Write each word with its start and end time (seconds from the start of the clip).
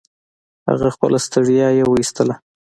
هغه 0.69 0.87
خپله 0.95 1.17
ستړيا 1.25 1.67
يې 1.77 1.83
و 1.85 1.91
ايستله. 1.99 2.35